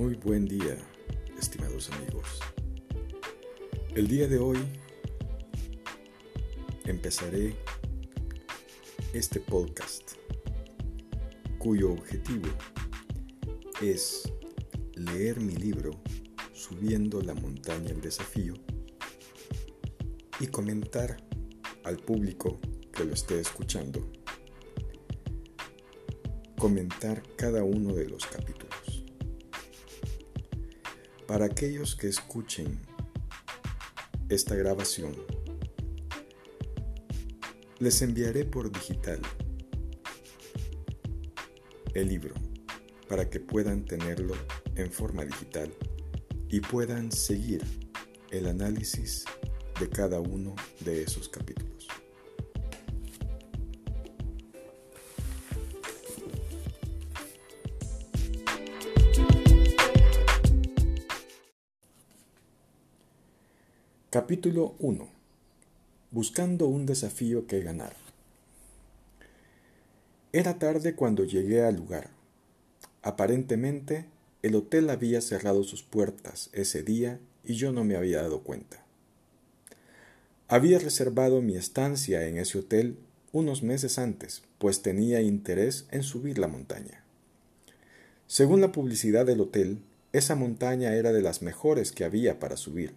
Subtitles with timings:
[0.00, 0.78] Muy buen día,
[1.38, 2.40] estimados amigos.
[3.94, 4.56] El día de hoy
[6.86, 7.54] empezaré
[9.12, 10.12] este podcast
[11.58, 12.48] cuyo objetivo
[13.82, 14.32] es
[14.94, 15.90] leer mi libro
[16.54, 18.54] Subiendo la montaña el desafío
[20.40, 21.18] y comentar
[21.84, 22.58] al público
[22.90, 24.10] que lo esté escuchando,
[26.56, 28.59] comentar cada uno de los capítulos.
[31.30, 32.80] Para aquellos que escuchen
[34.28, 35.14] esta grabación,
[37.78, 39.20] les enviaré por digital
[41.94, 42.34] el libro
[43.08, 44.34] para que puedan tenerlo
[44.74, 45.72] en forma digital
[46.48, 47.62] y puedan seguir
[48.32, 49.24] el análisis
[49.78, 51.69] de cada uno de esos capítulos.
[64.30, 65.08] Capítulo 1.
[66.12, 67.96] Buscando un desafío que ganar.
[70.32, 72.10] Era tarde cuando llegué al lugar.
[73.02, 74.04] Aparentemente,
[74.44, 78.84] el hotel había cerrado sus puertas ese día y yo no me había dado cuenta.
[80.46, 82.98] Había reservado mi estancia en ese hotel
[83.32, 87.02] unos meses antes, pues tenía interés en subir la montaña.
[88.28, 89.80] Según la publicidad del hotel,
[90.12, 92.94] esa montaña era de las mejores que había para subir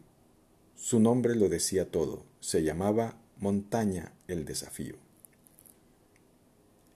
[0.76, 4.96] su nombre lo decía todo, se llamaba Montaña el Desafío.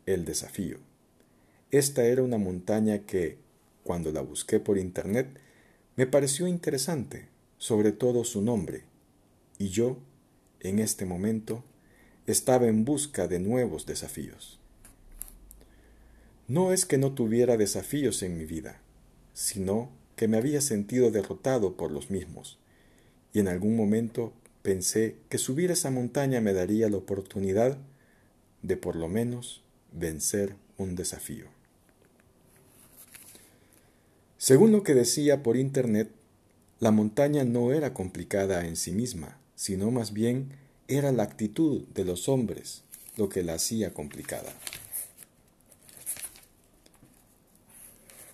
[0.05, 0.77] El Desafío.
[1.71, 3.37] Esta era una montaña que,
[3.83, 5.39] cuando la busqué por internet,
[5.95, 8.83] me pareció interesante, sobre todo su nombre,
[9.57, 9.97] y yo,
[10.59, 11.63] en este momento,
[12.25, 14.59] estaba en busca de nuevos desafíos.
[16.47, 18.81] No es que no tuviera desafíos en mi vida,
[19.33, 22.59] sino que me había sentido derrotado por los mismos,
[23.37, 24.33] y en algún momento
[24.63, 27.77] pensé que subir esa montaña me daría la oportunidad
[28.63, 29.61] de por lo menos
[29.91, 31.45] vencer un desafío.
[34.39, 36.09] Según lo que decía por internet,
[36.79, 40.53] la montaña no era complicada en sí misma, sino más bien
[40.87, 42.81] era la actitud de los hombres
[43.17, 44.51] lo que la hacía complicada.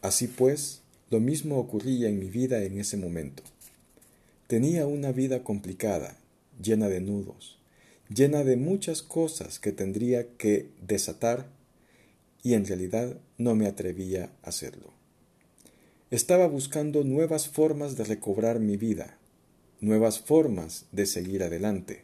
[0.01, 3.43] Así pues, lo mismo ocurría en mi vida en ese momento.
[4.47, 6.17] Tenía una vida complicada,
[6.61, 7.59] llena de nudos,
[8.09, 11.47] llena de muchas cosas que tendría que desatar
[12.43, 14.91] y en realidad no me atrevía a hacerlo.
[16.11, 19.17] Estaba buscando nuevas formas de recobrar mi vida,
[19.79, 22.03] nuevas formas de seguir adelante,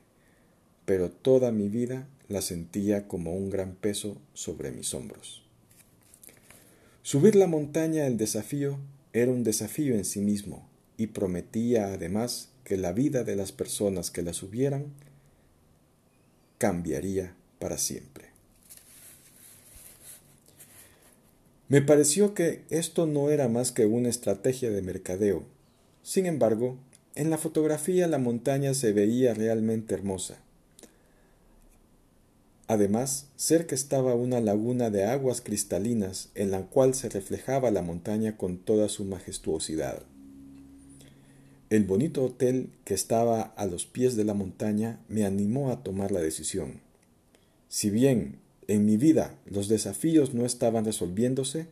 [0.85, 5.43] pero toda mi vida la sentía como un gran peso sobre mis hombros.
[7.03, 8.79] Subir la montaña el desafío
[9.13, 10.68] era un desafío en sí mismo,
[10.99, 14.87] y prometía además que la vida de las personas que la subieran
[16.57, 18.25] cambiaría para siempre.
[21.69, 25.45] Me pareció que esto no era más que una estrategia de mercadeo.
[26.03, 26.77] Sin embargo,
[27.15, 30.39] en la fotografía la montaña se veía realmente hermosa.
[32.67, 38.35] Además, cerca estaba una laguna de aguas cristalinas en la cual se reflejaba la montaña
[38.35, 40.03] con toda su majestuosidad.
[41.69, 46.11] El bonito hotel que estaba a los pies de la montaña me animó a tomar
[46.11, 46.81] la decisión.
[47.67, 51.67] Si bien en mi vida los desafíos no estaban resolviéndose,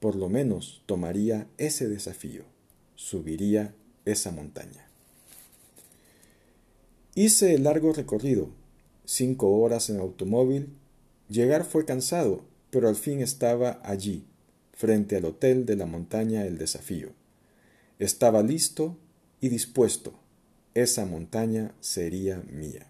[0.00, 2.42] por lo menos tomaría ese desafío,
[2.96, 4.88] subiría esa montaña.
[7.14, 8.50] Hice el largo recorrido,
[9.04, 10.68] cinco horas en automóvil.
[11.28, 14.24] Llegar fue cansado, pero al fin estaba allí,
[14.72, 17.10] frente al hotel de la montaña El Desafío.
[17.98, 18.96] Estaba listo
[19.40, 20.14] y dispuesto,
[20.74, 22.86] esa montaña sería mía.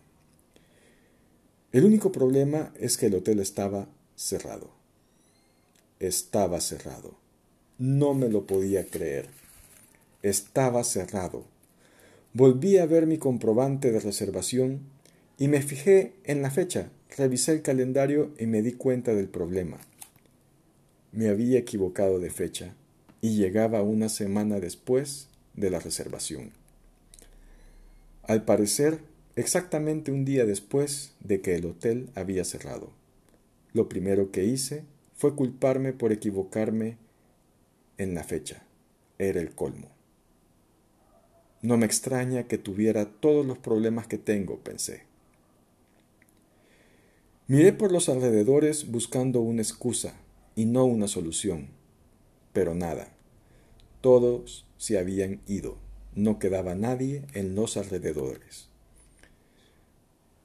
[1.72, 4.70] El único problema es que el hotel estaba cerrado.
[6.00, 7.16] Estaba cerrado.
[7.78, 9.28] No me lo podía creer.
[10.22, 11.44] Estaba cerrado.
[12.32, 14.80] Volví a ver mi comprobante de reservación
[15.38, 19.78] y me fijé en la fecha, revisé el calendario y me di cuenta del problema.
[21.12, 22.74] Me había equivocado de fecha
[23.20, 25.27] y llegaba una semana después
[25.58, 26.52] de la reservación.
[28.22, 29.00] Al parecer,
[29.36, 32.90] exactamente un día después de que el hotel había cerrado.
[33.72, 34.84] Lo primero que hice
[35.16, 36.96] fue culparme por equivocarme
[37.96, 38.62] en la fecha.
[39.18, 39.88] Era el colmo.
[41.60, 45.02] No me extraña que tuviera todos los problemas que tengo, pensé.
[47.48, 50.14] Miré por los alrededores buscando una excusa
[50.54, 51.68] y no una solución,
[52.52, 53.08] pero nada.
[54.02, 55.76] Todos se habían ido,
[56.14, 58.68] no quedaba nadie en los alrededores.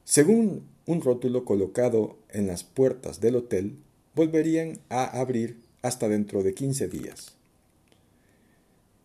[0.04, 3.78] Según un rótulo colocado en las puertas del hotel,
[4.14, 7.36] volverían a abrir hasta dentro de quince días.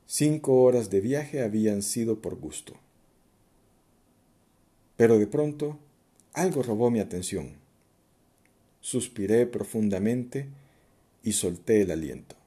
[0.05, 2.73] Cinco horas de viaje habían sido por gusto.
[4.97, 5.79] Pero de pronto
[6.33, 7.53] algo robó mi atención.
[8.81, 10.47] Suspiré profundamente
[11.23, 12.38] y solté el aliento.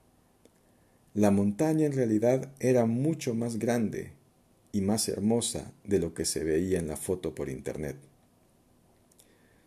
[1.15, 4.13] La montaña en realidad era mucho más grande
[4.73, 7.97] y más hermosa de lo que se veía en la foto por internet.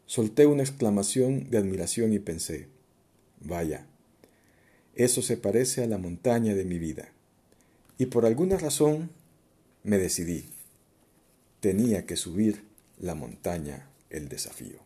[0.07, 2.67] Solté una exclamación de admiración y pensé,
[3.41, 3.85] vaya,
[4.95, 7.09] eso se parece a la montaña de mi vida.
[7.97, 9.09] Y por alguna razón
[9.83, 10.45] me decidí.
[11.59, 12.63] Tenía que subir
[12.99, 14.84] la montaña el desafío.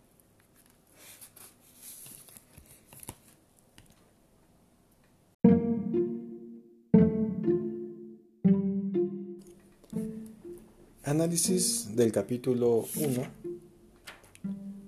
[11.09, 13.23] Análisis del capítulo 1.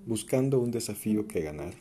[0.06, 1.74] Buscando un desafío que ganar.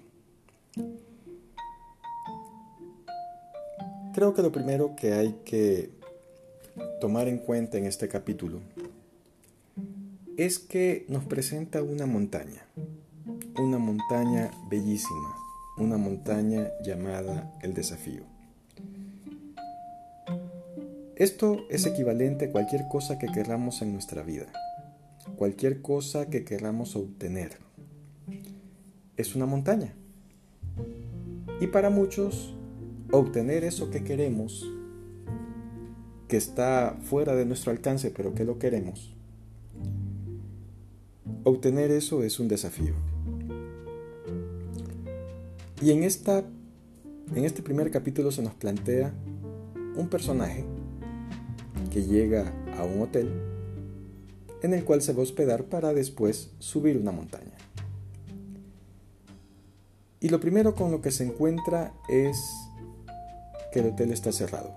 [4.15, 5.91] Creo que lo primero que hay que
[6.99, 8.61] tomar en cuenta en este capítulo
[10.37, 12.65] es que nos presenta una montaña,
[13.59, 15.35] una montaña bellísima,
[15.77, 18.30] una montaña llamada el desafío.
[21.21, 24.47] Esto es equivalente a cualquier cosa que queramos en nuestra vida,
[25.35, 27.59] cualquier cosa que queramos obtener.
[29.17, 29.93] Es una montaña.
[31.59, 32.55] Y para muchos,
[33.11, 34.67] obtener eso que queremos,
[36.27, 39.13] que está fuera de nuestro alcance, pero que lo queremos,
[41.43, 42.95] obtener eso es un desafío.
[45.83, 46.43] Y en, esta,
[47.35, 49.13] en este primer capítulo se nos plantea
[49.95, 50.65] un personaje
[51.91, 53.29] que llega a un hotel
[54.63, 57.51] en el cual se va a hospedar para después subir una montaña.
[60.19, 62.37] Y lo primero con lo que se encuentra es
[63.71, 64.75] que el hotel está cerrado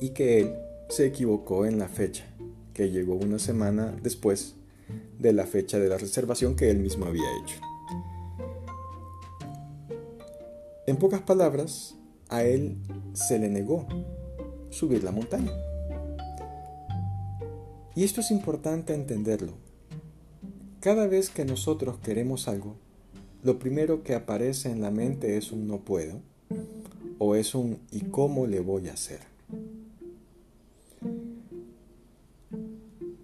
[0.00, 0.54] y que él
[0.88, 2.24] se equivocó en la fecha,
[2.72, 4.54] que llegó una semana después
[5.18, 7.56] de la fecha de la reservación que él mismo había hecho.
[10.86, 11.94] En pocas palabras,
[12.28, 12.78] a él
[13.12, 13.86] se le negó
[14.74, 15.52] subir la montaña.
[17.94, 19.52] Y esto es importante entenderlo.
[20.80, 22.76] Cada vez que nosotros queremos algo,
[23.42, 26.20] lo primero que aparece en la mente es un no puedo
[27.18, 29.20] o es un ¿y cómo le voy a hacer?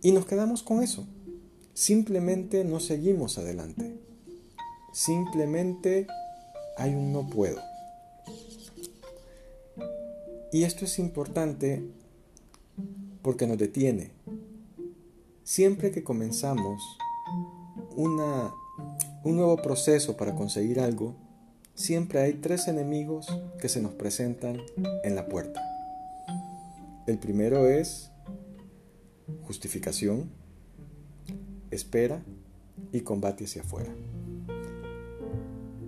[0.02, 1.06] Y nos quedamos con eso.
[1.74, 3.98] Simplemente no seguimos adelante.
[4.92, 6.06] Simplemente
[6.78, 7.69] hay un no puedo.
[10.52, 11.82] Y esto es importante
[13.22, 14.10] porque nos detiene.
[15.44, 16.82] Siempre que comenzamos
[17.96, 18.52] una,
[19.22, 21.14] un nuevo proceso para conseguir algo,
[21.74, 23.26] siempre hay tres enemigos
[23.60, 24.60] que se nos presentan
[25.04, 25.62] en la puerta.
[27.06, 28.10] El primero es
[29.46, 30.30] justificación,
[31.70, 32.22] espera
[32.92, 33.92] y combate hacia afuera.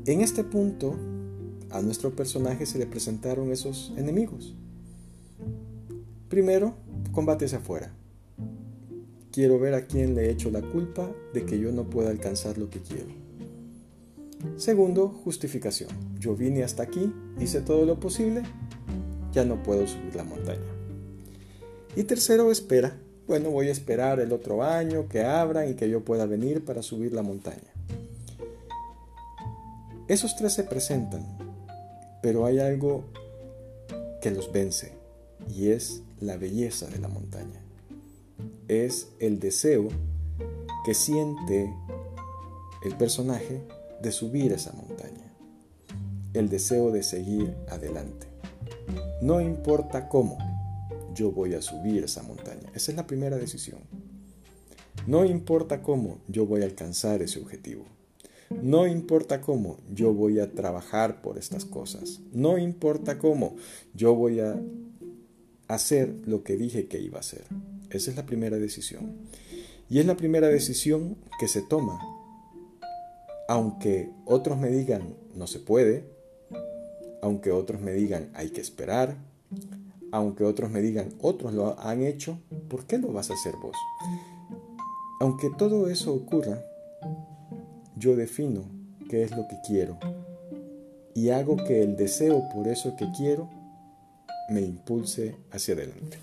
[0.07, 0.97] En este punto
[1.71, 4.55] a nuestro personaje se le presentaron esos enemigos.
[6.33, 6.73] Primero,
[7.13, 7.93] combate hacia afuera.
[9.31, 12.57] Quiero ver a quién le he hecho la culpa de que yo no pueda alcanzar
[12.57, 13.11] lo que quiero.
[14.57, 15.91] Segundo, justificación.
[16.19, 18.45] Yo vine hasta aquí, hice todo lo posible,
[19.31, 20.73] ya no puedo subir la montaña.
[21.97, 22.97] Y tercero, espera.
[23.27, 26.81] Bueno, voy a esperar el otro año que abran y que yo pueda venir para
[26.81, 27.75] subir la montaña.
[30.09, 31.27] Esos tres se presentan
[32.23, 33.05] pero hay algo
[34.23, 35.02] que los vence
[35.49, 37.61] y es la belleza de la montaña.
[38.69, 39.89] Es el deseo
[40.85, 41.73] que siente
[42.85, 43.63] el personaje
[44.01, 45.33] de subir esa montaña.
[46.35, 48.27] El deseo de seguir adelante.
[49.21, 50.39] No importa cómo,
[51.15, 52.71] yo voy a subir esa montaña.
[52.75, 53.81] Esa es la primera decisión.
[55.07, 57.85] No importa cómo, yo voy a alcanzar ese objetivo.
[58.63, 62.21] No importa cómo, yo voy a trabajar por estas cosas.
[62.33, 63.57] No importa cómo,
[63.95, 64.61] yo voy a
[65.75, 67.45] hacer lo que dije que iba a hacer.
[67.91, 69.13] Esa es la primera decisión.
[69.89, 72.01] Y es la primera decisión que se toma.
[73.49, 76.05] Aunque otros me digan no se puede,
[77.23, 79.17] aunque otros me digan hay que esperar,
[80.11, 82.39] aunque otros me digan otros lo han hecho,
[82.69, 83.77] ¿por qué lo vas a hacer vos?
[85.21, 86.63] Aunque todo eso ocurra,
[87.97, 88.65] yo defino
[89.09, 89.99] qué es lo que quiero
[91.15, 93.49] y hago que el deseo por eso que quiero
[94.53, 96.19] me impulse hacia adelante.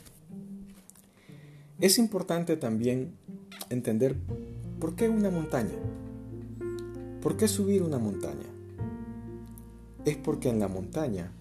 [1.79, 3.13] Es importante también
[3.69, 4.15] entender
[4.79, 5.77] por qué una montaña.
[7.21, 8.47] ¿Por qué subir una montaña?
[10.05, 11.31] Es porque en la montaña,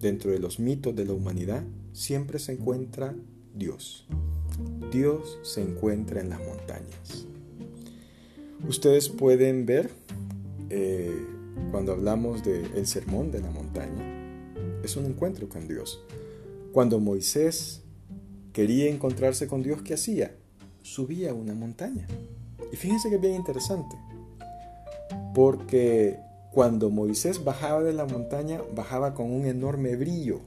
[0.00, 1.62] dentro de los mitos de la humanidad,
[1.92, 3.14] siempre se encuentra
[3.54, 4.06] Dios.
[4.92, 7.26] Dios se encuentra en las montañas.
[8.68, 9.90] Ustedes pueden ver
[10.68, 11.26] eh,
[11.70, 14.19] cuando hablamos del sermón de la montaña,
[14.82, 16.02] es un encuentro con Dios.
[16.72, 17.82] Cuando Moisés
[18.52, 20.36] quería encontrarse con Dios, ¿qué hacía?
[20.82, 22.06] Subía a una montaña.
[22.72, 23.96] Y fíjense que es bien interesante,
[25.34, 26.18] porque
[26.52, 30.40] cuando Moisés bajaba de la montaña, bajaba con un enorme brillo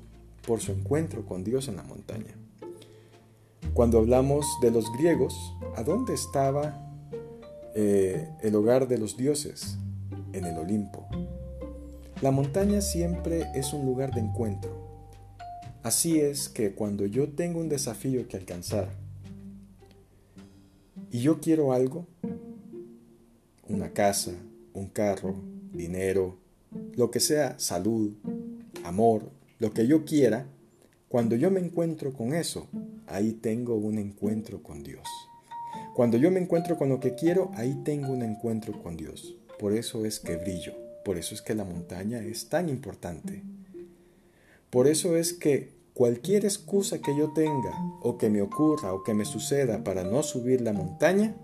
[0.45, 2.35] por su encuentro con Dios en la montaña.
[3.73, 5.35] Cuando hablamos de los griegos,
[5.75, 6.93] ¿a dónde estaba
[7.75, 9.77] eh, el hogar de los dioses?
[10.33, 11.07] En el Olimpo.
[12.23, 14.71] La montaña siempre es un lugar de encuentro.
[15.83, 18.87] Así es que cuando yo tengo un desafío que alcanzar
[21.11, 22.07] y yo quiero algo,
[23.67, 24.31] una casa,
[24.73, 25.35] un carro,
[25.73, 26.37] dinero,
[26.95, 28.13] lo que sea, salud,
[28.85, 30.45] amor, lo que yo quiera,
[31.09, 32.67] cuando yo me encuentro con eso,
[33.05, 35.09] ahí tengo un encuentro con Dios.
[35.93, 39.35] Cuando yo me encuentro con lo que quiero, ahí tengo un encuentro con Dios.
[39.59, 43.43] Por eso es que brillo, por eso es que la montaña es tan importante.
[44.69, 49.13] Por eso es que cualquier excusa que yo tenga o que me ocurra o que
[49.13, 51.36] me suceda para no subir la montaña,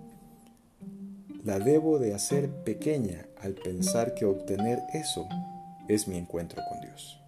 [1.43, 5.27] la debo de hacer pequeña al pensar que obtener eso
[5.87, 7.19] es mi encuentro con Dios.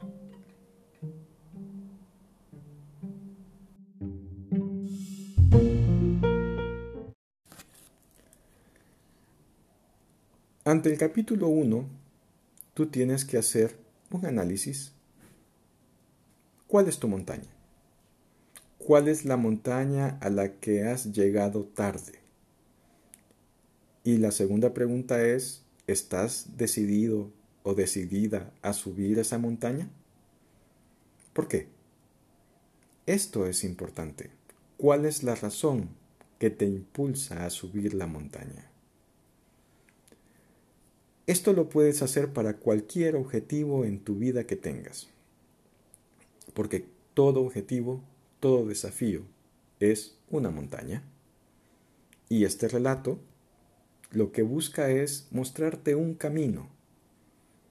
[10.64, 12.01] Ante el capítulo 1,
[12.74, 13.78] tú tienes que hacer
[14.12, 14.94] un análisis.
[16.68, 17.50] ¿Cuál es tu montaña?
[18.78, 22.20] ¿Cuál es la montaña a la que has llegado tarde?
[24.04, 27.32] Y la segunda pregunta es, ¿estás decidido
[27.64, 29.90] o decidida a subir esa montaña?
[31.34, 31.68] ¿Por qué?
[33.06, 34.32] Esto es importante.
[34.78, 35.90] ¿Cuál es la razón
[36.40, 38.71] que te impulsa a subir la montaña?
[41.28, 45.08] Esto lo puedes hacer para cualquier objetivo en tu vida que tengas.
[46.54, 48.04] Porque todo objetivo,
[48.40, 49.22] todo desafío
[49.80, 51.04] es una montaña.
[52.30, 53.20] Y este relato
[54.12, 56.70] lo que busca es mostrarte un camino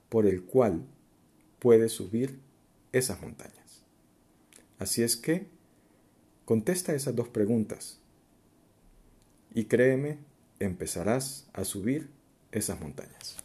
[0.08, 0.86] por el cual
[1.58, 2.38] puedes subir
[2.92, 3.82] esas montañas.
[4.78, 5.46] Así es que
[6.44, 8.00] contesta esas dos preguntas
[9.54, 10.18] y créeme,
[10.58, 12.08] empezarás a subir
[12.52, 13.36] esas montañas.